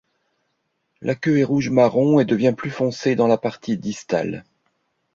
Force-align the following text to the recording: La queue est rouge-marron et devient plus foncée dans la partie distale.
La 1.03 1.13
queue 1.13 1.37
est 1.37 1.43
rouge-marron 1.43 2.19
et 2.19 2.25
devient 2.25 2.55
plus 2.57 2.71
foncée 2.71 3.15
dans 3.15 3.27
la 3.27 3.37
partie 3.37 3.77
distale. 3.77 4.45